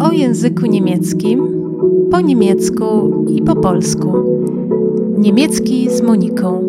O 0.00 0.12
języku 0.12 0.66
niemieckim, 0.66 1.62
po 2.10 2.20
niemiecku 2.20 2.84
i 3.28 3.42
po 3.42 3.56
polsku. 3.56 4.12
Niemiecki 5.18 5.90
z 5.90 6.02
Moniką. 6.02 6.62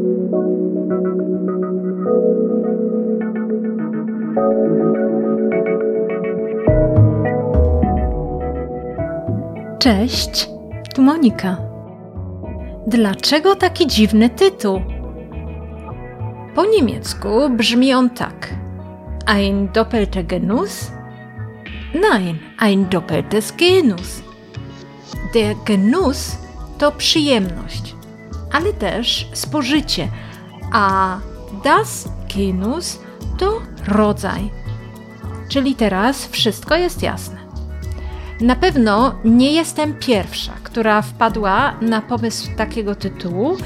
Cześć, 9.80 10.50
tu 10.96 11.02
Monika. 11.02 11.58
Dlaczego 12.88 13.56
taki 13.56 13.88
dziwny 13.88 14.30
tytuł? 14.30 14.99
Po 16.56 16.66
niemiecku 16.66 17.50
brzmi 17.50 17.94
on 17.94 18.10
tak: 18.10 18.54
Ein 19.26 19.70
doppelter 19.74 20.26
Genuss? 20.26 20.92
Nein, 21.94 22.40
ein 22.58 22.90
doppeltes 22.90 23.54
Genus. 23.58 24.24
Der 25.34 25.56
Genuss 25.66 26.38
to 26.78 26.92
przyjemność, 26.92 27.96
ale 28.52 28.74
też 28.74 29.30
spożycie, 29.34 30.08
a 30.74 31.18
das 31.64 32.10
Genus 32.36 33.00
to 33.38 33.62
rodzaj. 33.88 34.50
Czyli 35.50 35.76
teraz 35.76 36.28
wszystko 36.28 36.76
jest 36.76 37.04
jasne. 37.04 37.38
Na 38.42 38.56
pewno 38.56 39.16
nie 39.26 39.54
jestem 39.54 39.94
pierwsza, 39.94 40.54
która 40.64 41.02
wpadła 41.02 41.74
na 41.82 42.02
pomysł 42.02 42.50
takiego 42.58 42.96
tytułu, 42.96 43.58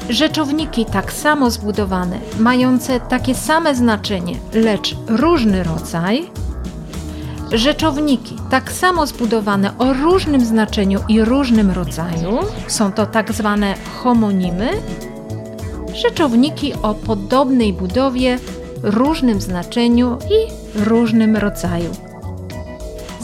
rzeczowniki 0.10 0.86
tak 0.86 1.14
samo 1.14 1.52
zbudowane, 1.52 2.20
mające 2.40 3.00
takie 3.00 3.36
same 3.36 3.76
znaczenie, 3.76 4.36
lecz 4.54 4.96
różny 5.08 5.64
rodzaj, 5.64 6.32
rzeczowniki 7.54 8.36
tak 8.50 8.72
samo 8.72 9.08
zbudowane 9.08 9.78
o 9.78 9.94
różnym 9.94 10.46
znaczeniu 10.46 11.00
i 11.08 11.22
różnym 11.22 11.72
rodzaju, 11.72 12.40
są 12.68 12.92
to 12.92 13.06
tak 13.06 13.34
zwane 13.34 13.76
homonimy, 14.04 14.70
rzeczowniki 15.96 16.74
o 16.74 16.94
podobnej 16.94 17.74
budowie, 17.74 18.40
różnym 18.84 19.42
znaczeniu 19.42 20.18
i 20.30 20.52
różnym 20.84 21.38
rodzaju. 21.38 21.92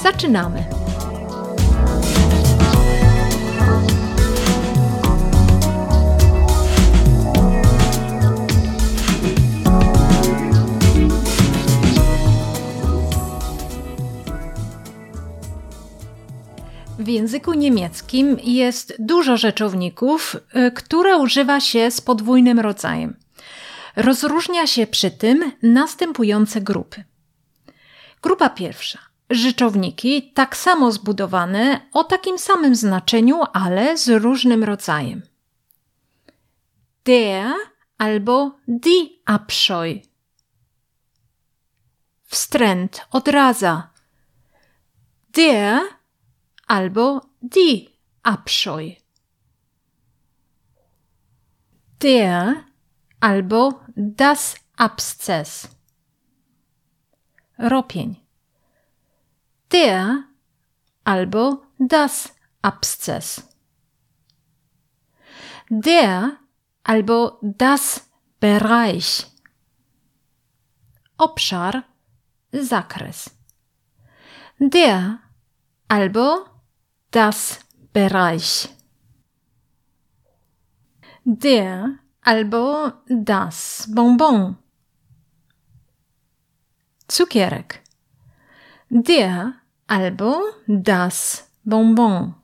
Zaczynamy! 0.04 0.79
Języku 17.10 17.54
niemieckim 17.54 18.38
jest 18.44 18.94
dużo 19.00 19.38
rzeczowników, 19.38 20.36
y, 20.36 20.72
które 20.72 21.18
używa 21.18 21.60
się 21.60 21.92
z 21.92 22.02
podwójnym 22.02 22.60
rodzajem. 22.60 23.16
Rozróżnia 23.96 24.68
się 24.68 24.88
przy 24.88 25.12
tym 25.12 25.52
następujące 25.64 26.62
grupy. 26.62 27.04
Grupa 28.22 28.50
pierwsza. 28.50 29.00
Rzeczowniki 29.30 30.32
tak 30.34 30.58
samo 30.58 30.92
zbudowane 30.92 31.82
o 31.94 32.04
takim 32.04 32.40
samym 32.40 32.76
znaczeniu, 32.76 33.42
ale 33.54 33.98
z 33.98 34.10
różnym 34.10 34.64
rodzajem. 34.64 35.22
Der 37.06 37.54
albo 37.98 38.52
die 38.68 39.10
Abscheu. 39.26 40.02
Wstręt, 42.24 43.02
odraza. 43.12 43.90
Der 45.34 45.99
albo 46.70 47.22
die 47.42 47.90
Abscheu. 48.22 48.96
Der 52.02 52.64
albo 53.20 53.82
das 53.96 54.56
Abszess. 54.78 55.68
Ropień. 57.58 58.18
Der 59.72 60.24
albo 61.04 61.64
das 61.80 62.36
Abszess. 62.62 63.42
Der 65.72 66.38
albo 66.84 67.40
das 67.42 68.10
Bereich. 68.40 69.26
Obszar, 71.18 71.84
zakres. 72.54 73.32
Der 74.60 75.20
albo 75.88 76.49
das 77.12 77.60
Bereich. 77.94 78.70
Der 81.24 82.00
albo 82.22 82.92
das 83.08 83.88
Bonbon. 83.94 84.58
Cukierek. 87.08 87.82
Der 88.90 89.54
albo 89.88 90.42
das 90.68 91.50
Bonbon. 91.64 92.36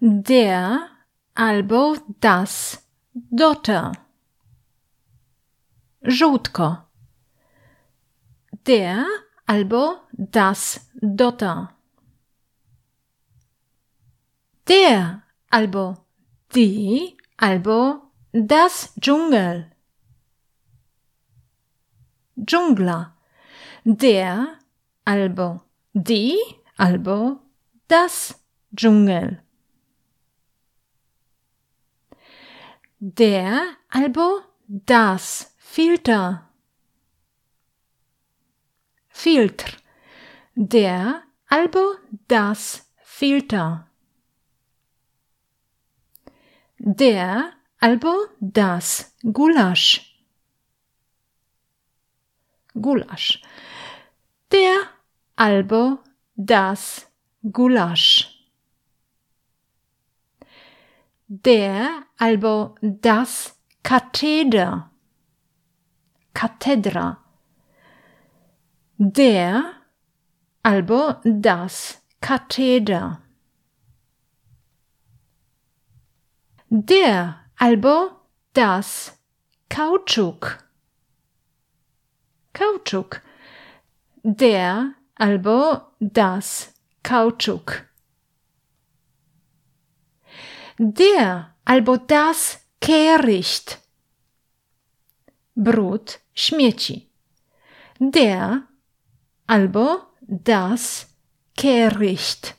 Der 0.00 0.88
albo 1.34 1.96
das 2.20 2.82
Dotter. 3.14 3.92
Żółtko. 6.02 6.76
Der 8.66 9.06
albo 9.46 10.00
das 10.12 10.80
Dotter. 11.04 11.74
Der 14.68 15.24
albo 15.50 15.96
die 16.54 17.16
albo 17.36 18.02
das 18.30 18.94
Dschungel. 19.00 19.72
Dżungla. 22.38 23.16
Der 23.84 24.58
albo 25.04 25.62
die 25.92 26.38
albo 26.76 27.40
das 27.88 28.40
Dschungel. 28.72 29.42
Der 33.00 33.60
albo 33.88 34.42
das 34.68 35.52
Filter. 35.58 36.48
Filtr. 39.08 39.81
Der 40.54 41.22
albo 41.48 41.94
das 42.28 42.86
Filter. 43.02 43.88
Der 46.78 47.54
albo 47.80 48.12
das 48.38 49.16
Gulasch. 49.22 50.14
Gulasch. 52.74 53.42
Der 54.50 54.76
albo 55.36 56.00
das 56.36 57.10
Gulasch. 57.42 58.28
Der 61.28 62.04
albo 62.18 62.74
das 62.82 63.58
Katheder. 63.82 64.90
Katedra. 66.34 67.24
Der 68.98 69.81
albo 70.62 71.16
das 71.24 72.00
Katheder. 72.20 73.20
Der 76.70 77.40
albo 77.56 78.10
das 78.54 79.18
Kautschuk. 79.68 80.58
Kautschuk. 82.52 83.20
Der 84.22 84.94
albo 85.16 85.80
das 85.98 86.72
Kautschuk. 87.02 87.84
Der 90.78 91.54
albo 91.64 91.96
das 91.96 92.60
Kehricht. 92.80 93.78
Brud, 95.54 96.20
śmieci. 96.34 97.08
Der 98.00 98.62
albo 99.46 100.11
das 100.26 101.08
Kehricht. 101.56 102.56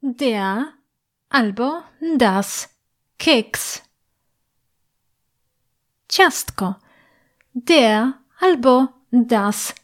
Der 0.00 0.72
albo 1.28 1.82
das 2.18 2.68
Keks. 3.18 3.82
Ciastko. 6.08 6.76
Der 7.52 8.14
albo 8.40 8.88
das 9.10 9.74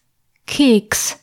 Keks. 0.46 1.18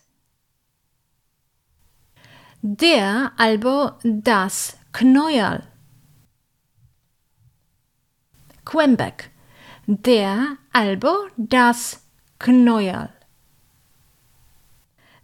Der 2.62 3.34
albo 3.38 3.92
das 4.04 4.78
Knäuel. 4.92 5.68
Kłębek. 8.66 9.32
Der 9.88 10.58
albo 10.72 11.28
das 11.36 12.06
Knäuel. 12.40 13.23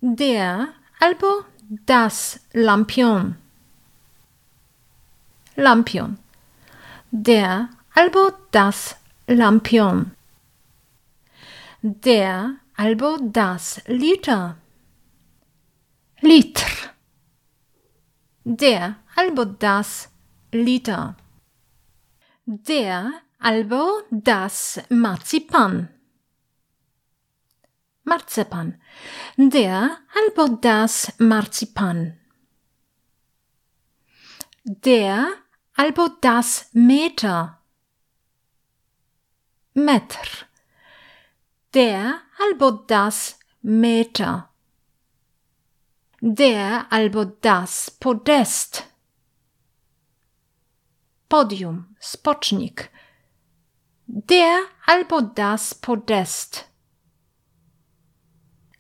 Der 0.02 0.70
albo 1.02 1.44
das 1.86 2.40
Lampion. 2.54 3.36
Lampion. 5.58 6.18
Der 7.12 7.70
albo 7.94 8.32
das 8.52 8.96
Lampion. 9.28 10.12
Der 11.82 12.56
albo 12.78 13.18
das 13.22 13.82
Liter. 13.88 14.56
Litr. 16.22 16.94
Der 18.46 18.96
albo 19.18 19.44
das 19.44 20.10
Liter. 20.54 21.18
Der 22.46 23.12
albo 23.38 24.02
das 24.12 24.80
Marzipan. 24.88 25.90
Marzipan. 28.10 28.82
Der 29.38 30.00
albo 30.16 30.48
das 30.58 31.14
Marzipan. 31.20 32.20
Der 34.64 35.28
albo 35.76 36.08
das 36.20 36.70
Meter. 36.74 37.62
Metr. 39.76 40.48
Der 41.76 42.22
albo 42.40 42.72
das 42.72 43.38
Meter. 43.62 44.50
Der 46.20 46.92
albo 46.92 47.26
das 47.26 47.92
Podest. 47.92 48.86
Podium, 51.30 51.96
spocznik. 52.02 52.90
Der 54.08 54.64
albo 54.88 55.22
das 55.22 55.76
Podest. 55.76 56.69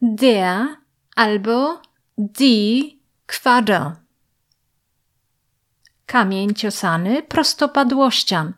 Der 0.02 0.78
albo 1.16 1.82
die 2.18 3.00
Quader. 3.28 3.96
Kamień 6.06 6.54
ciosany 6.54 7.24
prostopadłościan. 7.24 8.54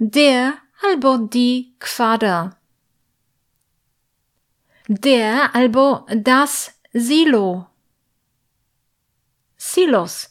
Der 0.00 0.52
albo 0.82 1.18
die 1.18 1.74
Quader. 1.78 2.50
Der 4.88 5.50
albo 5.52 6.06
das 6.16 6.80
Silo. 6.94 7.64
Silos. 9.56 10.30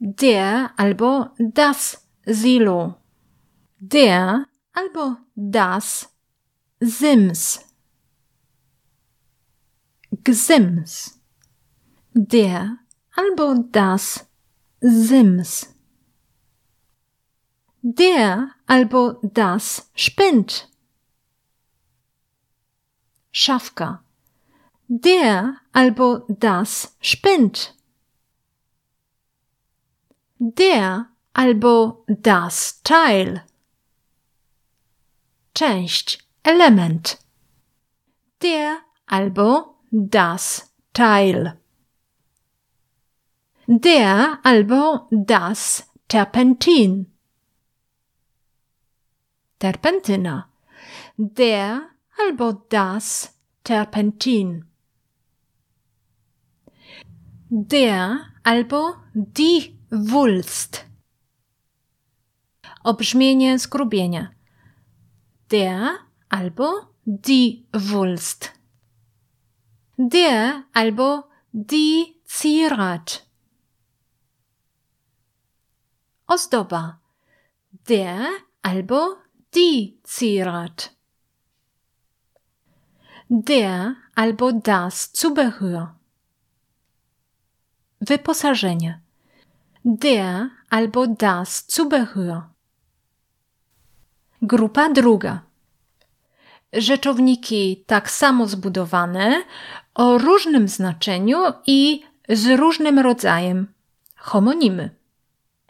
Der 0.00 0.74
albo 0.76 1.28
das 1.38 2.06
Silo. 2.26 2.94
Der 3.80 4.44
albo 4.74 5.16
das 5.36 6.14
Sims. 6.80 7.71
Gsims. 10.20 11.20
Der 12.12 12.78
albo 13.16 13.64
das 13.70 14.26
Sims. 14.80 15.74
Der 17.80 18.50
albo 18.66 19.18
das 19.22 19.90
spinnt. 19.94 20.68
Schafka. 23.32 24.04
Der 24.86 25.56
albo 25.72 26.26
das 26.28 26.94
spinnt. 27.00 27.74
Der 30.38 31.08
albo 31.32 32.04
das 32.06 32.82
Teil. 32.82 33.46
Część, 35.54 36.18
element. 36.44 37.18
Der 38.42 38.82
albo 39.06 39.71
das 39.92 40.72
Teil. 40.94 41.58
Der 43.66 44.38
albo 44.42 45.06
das 45.10 45.86
Terpentin. 46.08 47.12
Terpentyna. 49.58 50.48
Der 51.16 51.90
albo 52.18 52.52
das 52.70 53.38
Terpentin. 53.62 54.64
Der 57.50 58.20
albo 58.42 58.94
die 59.12 59.78
Wulst. 59.90 60.86
Obrzmienie 62.82 63.58
skrubienia. 63.58 64.32
Der 65.50 65.98
albo 66.30 66.80
die 67.04 67.66
Wulst. 67.74 68.61
Der 69.96 70.64
albo 70.72 71.24
die 71.52 72.16
Zierat. 72.24 73.26
Ozdoba. 76.26 76.98
Der 77.88 78.26
albo 78.62 79.16
die 79.54 79.98
Zierat. 80.02 80.94
Der 83.28 83.96
albo 84.14 84.52
das 84.52 85.12
Zubehör. 85.12 85.94
Wyposażenie. 88.00 89.00
Der 89.84 90.50
albo 90.70 91.06
das 91.06 91.66
Zubehör. 91.66 92.48
Grupa 94.40 94.88
druga. 94.88 95.51
Rzeczowniki 96.72 97.84
tak 97.86 98.10
samo 98.10 98.46
zbudowane, 98.46 99.44
o 99.94 100.18
różnym 100.18 100.68
znaczeniu 100.68 101.42
i 101.66 102.02
z 102.28 102.58
różnym 102.58 102.98
rodzajem. 102.98 103.72
Homonimy. 104.16 104.90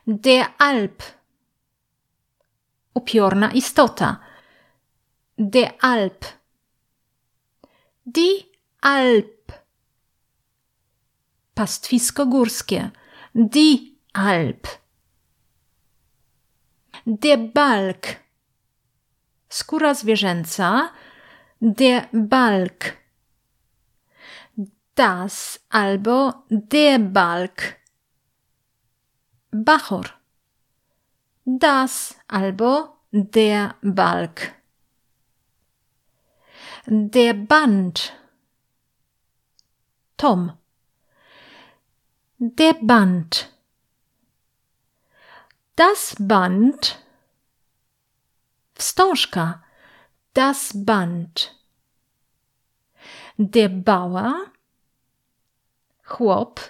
Der 0.07 0.47
Alp. 0.59 1.03
Upiorna 2.95 3.53
istota. 3.53 4.17
Der 5.39 5.75
Alp. 5.81 6.25
Die 8.07 8.43
Alp. 8.81 9.53
Pastwisko 11.55 12.27
górskie. 12.27 12.91
Die 13.35 13.79
Alp. 14.13 14.69
Der 17.07 17.39
Balk. 17.39 18.22
Skóra 19.53 19.95
zwierzęca. 19.95 20.93
Der 21.61 22.09
Balk. 22.13 22.97
Das 24.95 25.61
albo 25.69 26.33
der 26.51 26.99
Balk. 26.99 27.77
Bachor. 29.51 30.05
Das 31.45 32.17
albo 32.29 32.97
der 33.13 33.75
Balk. 33.83 34.55
Der 36.87 37.35
Band. 37.35 38.13
Tom. 40.17 40.53
Der 42.39 42.75
Band. 42.81 43.53
Das 45.77 46.17
Band. 46.19 47.03
Wstążka. 48.83 49.63
Das 50.35 50.73
Band. 50.75 51.55
Der 53.39 53.71
Bauer. 53.71 54.33
Chłop. 56.05 56.61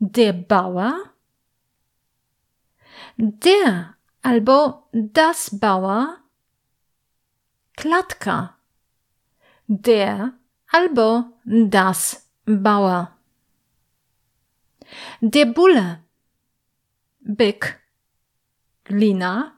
Der 0.00 0.32
Bauer. 0.32 0.92
Der 3.16 3.94
albo 4.22 4.88
das 4.92 5.50
Bauer. 5.60 6.18
Klatka. 7.76 8.58
Der 9.68 10.32
albo 10.72 11.24
das 11.44 12.28
Bauer. 12.46 13.16
Der 15.20 15.46
Bulle. 15.46 16.02
Byk. 17.20 17.80
Glina. 18.84 19.54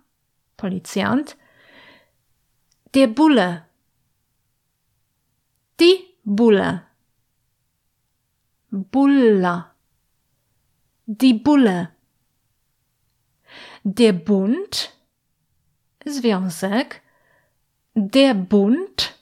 Policjant. 0.57 1.37
Der 2.95 3.09
Bulle. 3.09 3.67
Die 5.81 6.05
Bulle. 6.25 6.83
Bulla. 8.71 9.75
Die 11.07 11.35
Bulle. 11.35 11.91
Der 13.85 14.13
Bund. 14.13 14.93
Związek. 16.05 17.03
Der 17.95 18.35
Bund. 18.35 19.19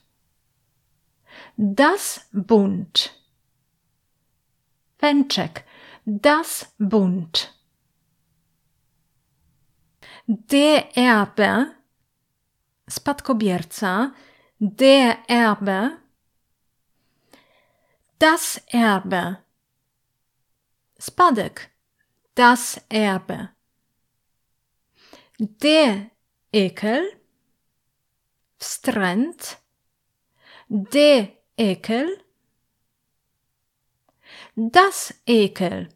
Das 1.57 2.27
Bund. 2.31 3.13
Pęczek. 4.97 5.65
Das 6.05 6.73
Bund. 6.77 7.54
Der 10.27 10.97
Erbe. 10.97 11.75
Spadkobierca. 12.89 14.11
Der 14.57 15.19
Erbe. 15.27 15.97
Das 18.17 18.59
Erbe. 18.67 19.37
Spadek. 20.99 21.69
Das 22.33 22.81
Erbe. 22.89 23.49
Der 25.37 26.09
Ekel. 26.51 27.21
Wstręt. 28.57 29.59
Der 30.69 31.33
Ekel. 31.55 32.23
Das 34.55 35.13
Ekel. 35.27 35.89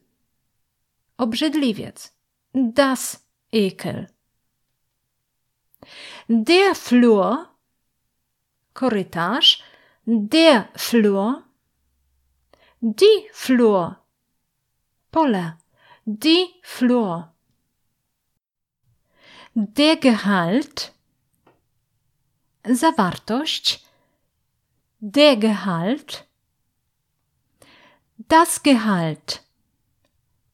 Obrzydliwiec. 1.17 2.12
Das 2.53 3.25
Ekel. 3.51 4.07
Der 6.27 6.75
Flur. 6.75 7.50
Korytarz. 8.74 9.58
Der 10.05 10.69
Flur. 10.75 11.43
Die 12.81 13.29
Flur. 13.34 13.98
Pole. 15.12 15.58
Die 16.05 16.48
Flur. 16.63 17.34
Der 19.53 19.98
Gehalt. 19.98 20.93
Zawartość. 22.63 23.86
Der 25.01 25.36
Gehalt. 25.38 26.25
Das 28.17 28.62
Gehalt. 28.63 29.43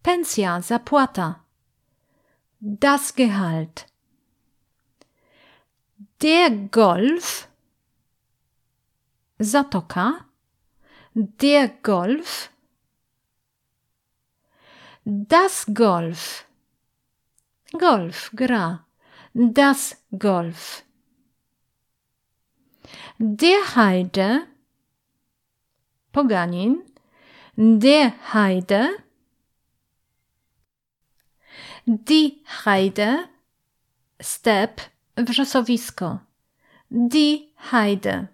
Pensja, 0.04 0.62
zapłata. 0.62 1.44
Das 2.60 3.16
Gehalt. 3.16 3.86
Der 6.22 6.50
Golf. 6.50 7.50
Zatoka. 9.38 10.26
Der 11.14 11.68
Golf. 11.84 12.50
Das 15.04 15.66
Golf. 15.74 16.46
Golf, 17.78 18.32
gra. 18.34 18.86
Das 19.34 20.02
Golf. 20.18 20.84
Der 23.20 23.76
Heide. 23.76 24.48
Poganin. 26.14 26.82
Der 27.58 28.14
Heide. 28.34 28.90
Die 31.86 32.44
Heide. 32.66 33.30
Step. 34.22 34.95
Wrzosowisko. 35.18 36.20
Die 36.90 37.54
Heide. 37.72 38.30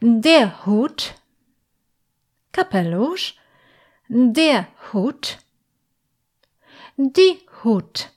Der 0.00 0.64
Hut. 0.64 1.14
Kapelusz. 2.52 3.34
Der 4.08 4.68
Hut. 4.92 5.38
Die 6.96 7.40
Hut. 7.62 8.10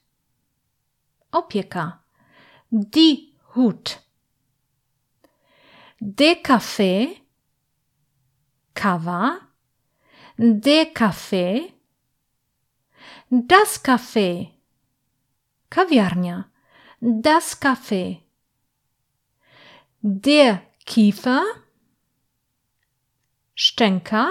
Opieka. 1.32 2.04
Die 2.70 3.34
Hut. 3.56 4.00
Der 6.00 6.36
Kaffee. 6.36 7.22
Kawa. 8.76 9.40
Der 10.38 10.86
Kaffee. 10.94 11.74
Das 13.30 13.82
Kaffee. 13.82 14.52
Kawiarnia. 15.70 16.51
Das 17.04 17.60
Kaffee. 17.60 18.22
Der 20.02 20.62
Kiefer. 20.86 21.42
Szczęka. 23.56 24.30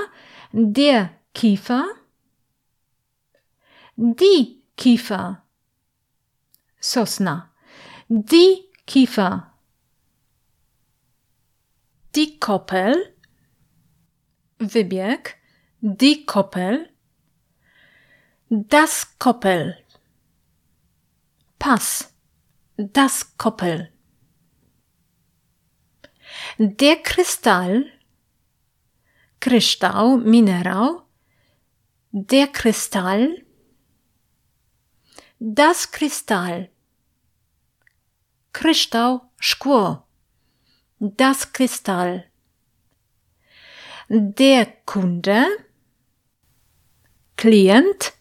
Der 0.52 1.10
Kiefer. 1.34 1.84
Die 3.96 4.62
Kiefer. 4.76 5.42
Sosna. 6.78 7.50
Die 8.08 8.70
Kiefer. 8.86 9.52
Die 12.14 12.38
Koppel. 12.38 13.16
Wybieg. 14.60 15.36
Die 15.80 16.24
Koppel. 16.24 16.88
Das 18.48 19.18
Koppel. 19.18 19.76
Pass. 21.58 22.09
Das 22.82 23.36
Koppel. 23.36 23.92
Der 26.58 27.02
Kristall. 27.02 27.84
Kryształ, 29.38 30.18
minerał. 30.18 31.02
Der 32.12 32.48
Kristall. 32.52 33.44
Das 35.40 35.86
Kristall. 35.86 36.68
Kryształ, 38.52 39.20
szkło. 39.40 40.06
Das 41.00 41.46
Kristall. 41.46 42.22
Der 44.10 44.84
Kunde. 44.84 45.44
Klient. 47.36 48.12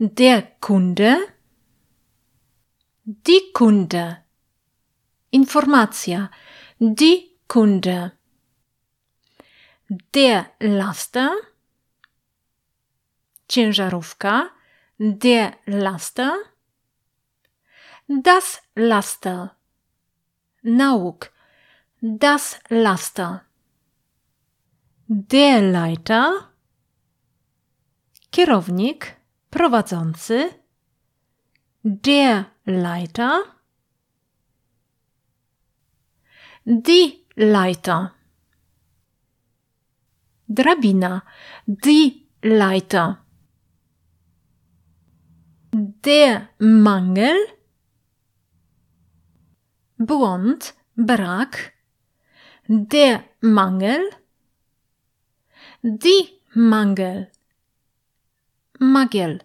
Der 0.00 0.58
Kunde. 0.60 1.35
Die 3.08 3.52
Kunde. 3.52 4.24
Informacja. 5.30 6.28
Die 6.80 7.38
Kunde. 7.46 8.10
Der 10.12 10.50
Laster. 10.58 11.30
Ciężarówka. 13.48 14.50
Der 14.98 15.52
Laster. 15.66 16.32
Das 18.08 18.60
Laster. 18.74 19.54
Nauk. 20.64 21.30
Das 22.02 22.58
Laster. 22.70 23.44
Der 25.06 25.62
Leiter. 25.62 26.50
Kierownik. 28.32 29.16
Prowadzący. 29.50 30.50
Der 31.84 32.55
Leiter. 32.68 33.44
Die 36.64 37.24
Leiter. 37.36 38.12
Drabina. 40.48 41.22
Die 41.66 42.26
Leiter. 42.42 43.24
Der 45.72 46.48
Mangel. 46.58 47.36
Błąd, 49.98 50.74
brak, 50.96 51.72
Der 52.66 53.22
Mangel. 53.40 54.10
Die 55.82 56.40
Mangel. 56.52 57.30
Magiel. 58.80 59.40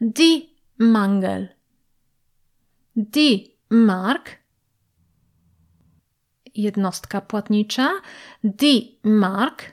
Die 0.00 0.48
Mangel. 0.76 1.57
Die 3.00 3.56
Mark. 3.70 4.38
Jednostka 6.54 7.20
płatnicza. 7.20 7.90
Die 8.42 8.98
Mark. 9.04 9.72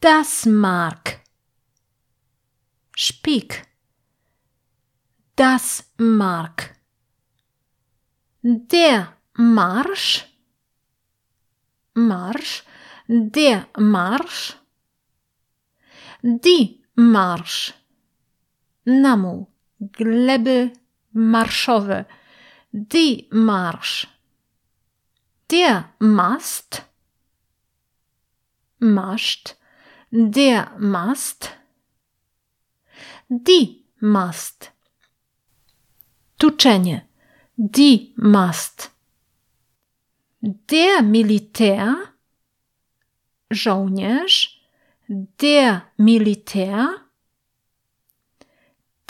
Das 0.00 0.46
Mark. 0.46 1.20
Szpik. 2.96 3.66
Das 5.36 5.92
Mark. 5.98 6.74
Der 8.42 9.16
Marsch. 9.34 10.24
Marsch. 11.94 12.64
Der 13.08 13.66
Marsch. 13.78 14.56
Die 16.22 16.82
Marsch. 16.96 17.74
Namu. 18.84 19.57
Gleby 19.80 20.72
marszowe. 21.12 22.04
Die 22.72 23.28
Marsch. 23.30 24.08
Der 25.50 25.92
Mast. 25.98 26.84
Maszt. 28.78 29.56
Der 30.10 30.70
Mast. 30.78 31.50
Die 33.28 33.84
Mast. 34.00 34.72
Tuczenie. 36.38 37.06
Die 37.56 38.12
Mast. 38.16 38.90
Der 40.42 41.02
Militär. 41.02 41.96
Żołnierz. 43.50 44.60
Der 45.08 45.82
Militär. 45.96 46.88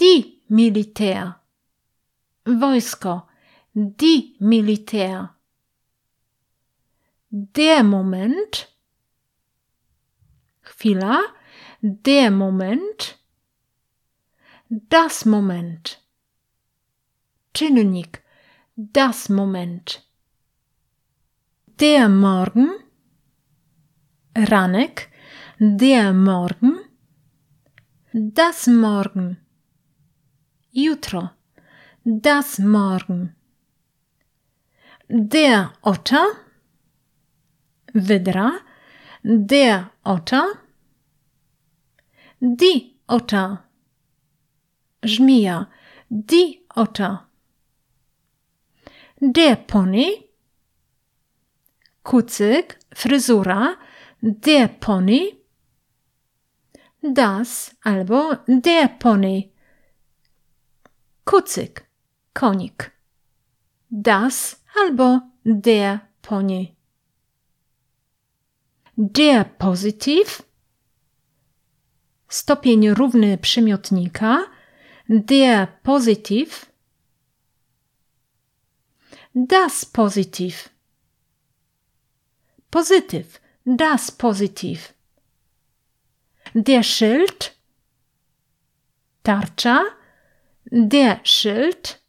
Die 0.00 0.37
Militär. 0.48 1.34
Wojsko. 2.44 3.22
Die 3.74 4.36
Militär. 4.40 5.34
Der 7.30 7.82
Moment. 7.84 8.68
Chwila. 10.62 11.20
Der 11.82 12.30
Moment. 12.30 13.18
Das 14.68 15.24
Moment. 15.26 16.00
Czynnik. 17.52 18.22
Das 18.76 19.28
Moment. 19.28 20.02
Der 21.80 22.08
Morgen. 22.08 22.70
Ranek. 24.34 25.10
Der 25.58 26.12
Morgen. 26.12 26.78
Das 28.12 28.66
Morgen. 28.66 29.47
Jutro. 30.70 31.30
Das 32.04 32.58
Morgen. 32.58 33.34
Der 35.08 35.72
Otter. 35.80 36.26
Wydra. 37.94 38.52
Der 39.22 39.90
Otter. 40.04 40.44
Die 42.40 42.94
Otter. 43.06 43.64
Żmija. 45.02 45.70
Die 46.10 46.60
Otter. 46.74 47.28
Der 49.20 49.56
Pony. 49.56 50.28
Kucyk, 52.02 52.78
fryzura. 52.94 53.76
Der 54.20 54.68
Pony. 54.68 55.34
Das 57.00 57.74
albo 57.82 58.34
der 58.46 58.88
Pony. 58.88 59.50
Kucyk, 61.28 61.86
konik. 62.32 62.90
Das 63.90 64.64
albo 64.80 65.20
der 65.44 66.00
Pony. 66.22 66.66
Der 68.96 69.44
Positiv. 69.58 70.42
Stopień 72.28 72.90
równy 72.90 73.38
przymiotnika. 73.38 74.38
Der 75.08 75.66
Positiv. 75.82 76.72
Das 79.34 79.84
Positiv. 79.84 80.68
Pozytyw. 82.70 83.40
Das 83.66 84.10
Positiv. 84.10 84.94
Der 86.54 86.82
Schild. 86.82 87.56
Tarcza. 89.22 89.97
Der 90.70 91.20
Schild. 91.24 92.02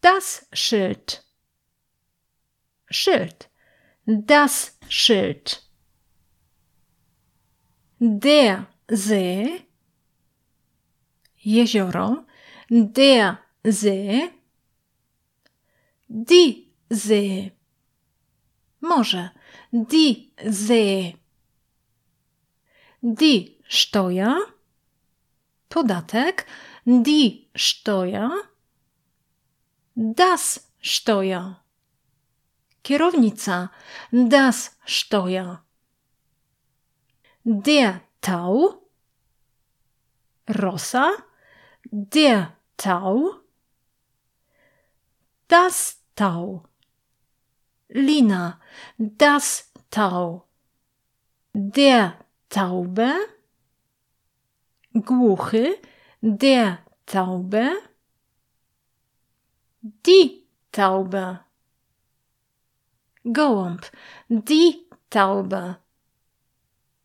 Das 0.00 0.46
Schild. 0.52 1.24
Schild. 2.90 3.48
Das 4.06 4.78
Schild. 4.88 5.68
Der 7.98 8.68
See. 8.88 9.66
Jezioro. 11.38 12.24
Der 12.70 13.40
See. 13.64 14.30
Die 16.06 16.72
See. 16.88 17.52
Morze. 18.78 19.32
Die 19.72 20.32
See. 20.44 21.16
Die 23.00 23.58
Steuer. 23.66 24.38
Podatek. 25.68 26.46
Die 26.84 27.48
Steuer. 27.54 28.32
Das 29.94 30.68
Steuer. 30.80 31.62
Kierownica. 32.82 33.70
Das 34.10 34.76
Steuer. 34.84 35.64
Der 37.44 38.00
Tau. 38.20 38.82
Rosa. 40.48 41.12
Der 41.84 42.56
Tau. 42.76 43.36
Das 45.46 46.02
Tau. 46.16 46.64
Lina. 47.90 48.60
Das 48.98 49.70
Tau. 49.88 50.48
Der 51.54 52.18
Taube. 52.48 53.12
Głuchy. 54.94 55.76
Der 56.24 56.78
Taube. 57.04 57.72
Die 59.80 60.46
Taube. 60.70 61.40
Gołąb. 63.24 63.90
Die 64.28 64.86
Taube. 65.10 65.78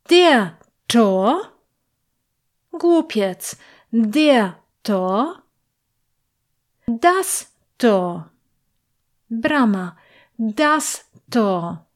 Der 0.08 0.60
Tor. 0.88 1.52
Głupiec. 2.72 3.58
Der 3.92 4.60
Tor. 4.84 5.42
Das 6.86 7.52
Tor. 7.80 8.30
Brama. 9.30 9.98
Das 10.38 11.10
Tor. 11.32 11.88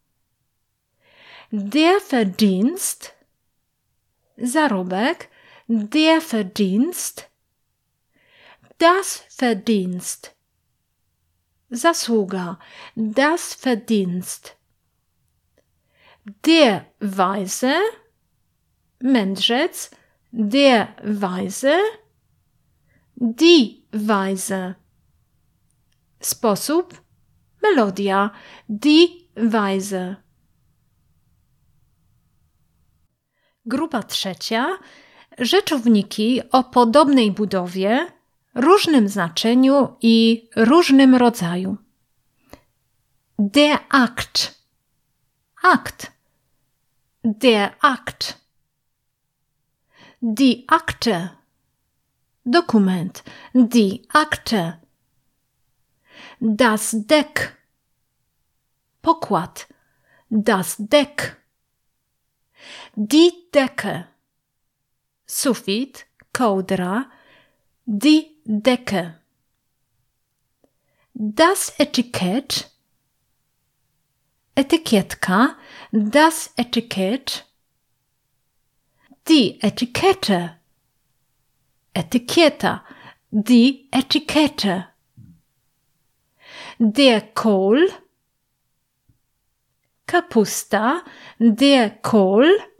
Der 1.51 2.01
Verdienst. 2.01 3.13
Zarobek. 4.37 5.30
Der 5.73 6.19
Verdienst. 6.19 7.29
Das 8.77 9.23
Verdienst. 9.29 10.35
Zasługa. 11.69 12.59
Das 12.95 13.53
Verdienst. 13.53 14.57
Der 16.45 16.87
Weise. 16.99 17.73
Mędrzec. 18.99 19.91
Der 20.31 20.93
Weise. 21.03 21.77
Die 23.15 23.85
Weise. 23.93 24.75
Sposób. 26.19 27.01
Melodia. 27.61 28.33
Die 28.67 29.29
Weise. 29.35 30.17
Grupa 33.63 34.03
trzecia. 34.03 34.77
Rzeczowniki 35.41 36.41
o 36.51 36.63
podobnej 36.63 37.31
budowie, 37.31 38.07
różnym 38.55 39.07
znaczeniu 39.09 39.95
i 40.01 40.47
różnym 40.55 41.15
rodzaju. 41.15 41.77
Der 43.39 43.79
Akt. 43.89 44.61
Akt. 45.63 46.11
Der 47.23 47.75
Akt. 47.81 48.39
Die 50.21 50.63
Akte. 50.67 51.29
Dokument. 52.45 53.23
Die 53.55 53.99
Akte. 54.13 54.77
Das 56.41 56.95
Deck. 57.07 57.57
pokład. 59.01 59.67
Das 60.31 60.75
Deck. 60.79 61.35
Die 62.95 63.31
Decke. 63.51 64.11
Sufit, 65.33 66.05
kołdra, 66.33 67.09
die 67.85 68.35
Decke. 68.45 69.13
Das 71.13 71.73
Etykiett. 71.79 72.69
Etykietka, 74.55 75.55
das 75.93 76.51
Etykiett. 76.57 77.45
Die 79.29 79.57
Etikette. 79.61 80.57
Etykieta, 81.93 82.83
die 83.31 83.87
Etikette. 83.91 84.87
Der 86.77 87.21
Kohl. 87.21 87.89
Kapusta, 90.07 91.05
der 91.39 91.89
Kohl. 91.89 92.70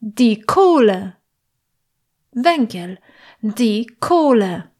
Die 0.00 0.40
Kohle. 0.42 1.16
Węgiel, 2.32 2.98
die 3.42 3.86
Kohle. 3.98 4.70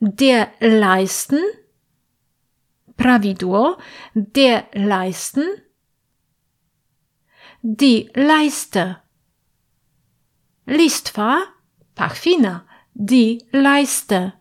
Der 0.00 0.52
Leisten. 0.60 1.38
Prawidło, 2.96 3.78
der 4.14 4.66
Leisten. 4.74 5.44
Die 7.62 8.10
Leiste. 8.14 8.96
Listwa, 10.66 11.38
pachwina, 11.94 12.66
die 12.94 13.38
Leiste. 13.52 14.32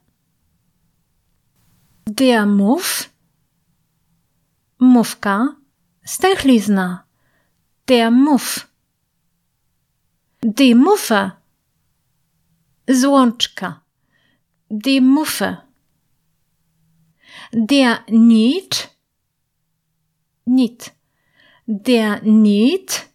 Der 2.06 2.48
Muff. 2.48 3.12
Mówka, 4.80 5.56
stęchlizna. 6.04 7.06
Der 7.88 8.10
Muff. 8.10 8.71
Die 10.44 10.76
Muffe. 10.76 11.32
Złączka. 12.88 13.82
Die 14.70 15.02
Muffe. 15.02 15.58
Der 17.54 18.04
Niet. 18.08 18.98
Niet. 20.46 20.96
Der 21.68 22.24
Niet. 22.24 23.10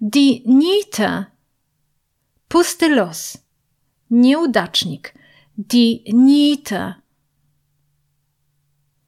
Die 0.00 0.42
Niete. 0.44 1.26
Pusty 2.48 2.88
los. 2.88 3.38
Nieudacznik. 4.10 5.14
Die 5.56 6.02
Niete. 6.12 6.94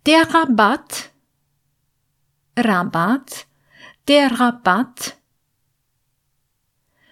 Der 0.02 0.26
Rabatt. 0.32 1.10
Rabatt. 2.56 3.46
Der 4.06 4.30
Rabatt. 4.30 5.17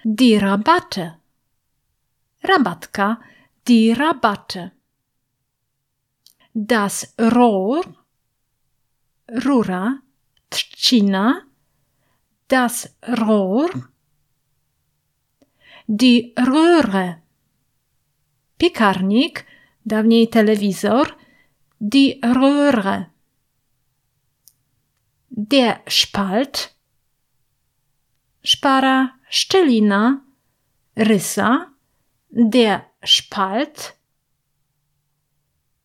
Die 0.09 0.37
Rabatte. 0.37 1.19
Rabatka. 2.45 3.21
Die 3.66 3.90
Rabatte. 3.90 4.71
Das 6.55 7.12
Rohr. 7.19 7.83
Rura. 9.45 9.99
Trzcina. 10.49 11.42
Das 12.47 12.95
Rohr. 13.03 13.69
Die 15.88 16.33
Röhre. 16.38 17.21
Piekarnik, 18.59 19.45
dawniej 19.83 20.29
telewizor. 20.29 21.16
Die 21.81 22.21
Röhre. 22.23 23.11
Der 25.31 25.81
Spalt. 25.88 26.77
Szpara, 28.45 29.15
szczelina, 29.29 30.21
rysa. 30.97 31.73
Der 32.31 32.81
Spalt. 33.05 33.97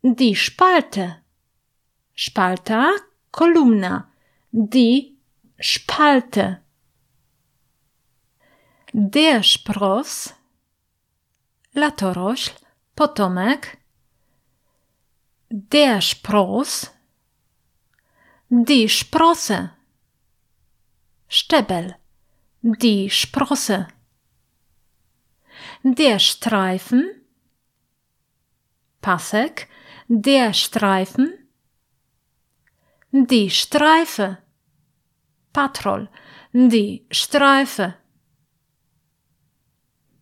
Die 0.03 0.35
Spalte. 0.35 1.21
Spalta, 2.15 2.91
kolumna. 3.31 4.11
Die 4.53 5.17
Spalte. 5.59 6.61
Der 8.93 9.43
Spross. 9.43 10.33
Latorośl, 11.75 12.51
potomek. 12.95 13.77
Der 15.49 16.01
Spross. 16.01 16.91
Die 18.49 18.89
Sprosse. 18.89 19.69
Szczebel. 21.27 22.00
Die 22.63 23.09
Sprosse. 23.09 23.87
Der 25.81 26.19
Streifen. 26.19 27.09
Pasek. 29.01 29.67
Der 30.07 30.53
Streifen. 30.53 31.33
Die 33.11 33.49
Streife. 33.49 34.37
Patrol. 35.53 36.07
Die 36.53 37.07
Streife. 37.09 37.95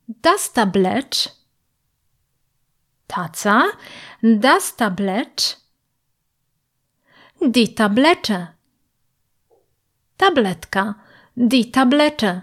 Das 0.08 0.54
Tablett. 0.54 1.36
Taza. 3.10 3.66
Das 4.22 4.78
Tablett. 4.78 5.58
Die 7.42 7.76
Tablette. 7.76 8.54
Tabletka. 10.18 11.04
Die 11.42 11.72
Tablette. 11.72 12.42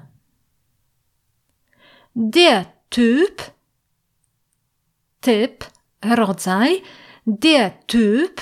Der 2.15 2.65
Typ. 2.89 3.43
Typ. 5.21 5.65
Rodzaj. 6.03 6.83
Der 7.27 7.87
Typ. 7.87 8.41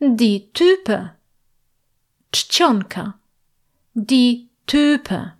Die 0.00 0.40
Type. 0.52 1.08
Czcionka. 2.30 3.12
Die 3.96 4.46
Type. 4.66 5.30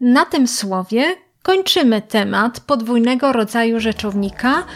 Na 0.00 0.24
tym 0.24 0.48
słowie 0.48 1.16
kończymy 1.42 2.02
temat 2.02 2.60
podwójnego 2.60 3.32
rodzaju 3.32 3.80
rzeczownika, 3.80 4.66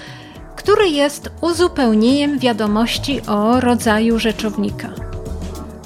który 0.63 0.89
jest 0.89 1.31
uzupełnieniem 1.41 2.39
wiadomości 2.39 3.21
o 3.27 3.61
rodzaju 3.61 4.19
rzeczownika. 4.19 4.89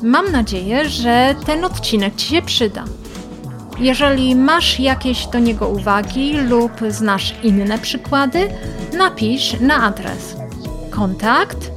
Mam 0.03 0.33
nadzieję, 0.33 0.89
że 0.89 1.35
ten 1.47 1.65
odcinek 1.65 2.15
Ci 2.17 2.27
się 2.27 2.43
przyda. 2.43 2.85
Jeżeli 3.79 4.37
masz 4.37 4.81
jakieś 4.81 5.27
do 5.27 5.39
niego 5.39 5.69
uwagi 5.69 6.33
lub 6.33 6.73
znasz 6.89 7.35
inne 7.43 7.79
przykłady, 7.79 8.49
napisz 8.93 9.61
na 9.61 9.83
adres 9.83 10.37
kontakt 10.91 11.71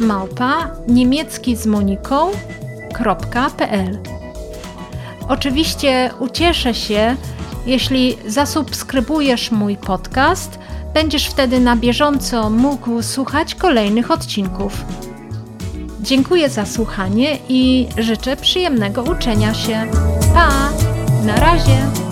małpa 0.00 0.70
niemiecki 0.88 1.56
z 1.56 1.66
Moniką.pl 1.66 2.38
Oczywiście 5.28 6.10
ucieszę 6.18 6.74
się, 6.74 7.16
jeśli 7.66 8.16
zasubskrybujesz 8.26 9.50
mój 9.50 9.76
podcast, 9.76 10.58
będziesz 10.94 11.26
wtedy 11.26 11.60
na 11.60 11.76
bieżąco 11.76 12.50
mógł 12.50 13.02
słuchać 13.02 13.54
kolejnych 13.54 14.10
odcinków. 14.10 14.84
Dziękuję 16.00 16.48
za 16.50 16.66
słuchanie 16.66 17.38
i 17.48 17.88
życzę 17.98 18.36
przyjemnego 18.36 19.02
uczenia 19.02 19.54
się. 19.54 19.86
Pa! 20.34 20.70
Na 21.26 21.36
razie! 21.36 22.09